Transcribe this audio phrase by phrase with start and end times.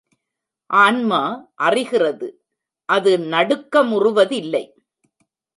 [0.69, 1.19] ஆன்மா
[1.55, 2.29] அறிகிறது
[2.89, 4.63] அது நடுக்கமுறுவதில்லை.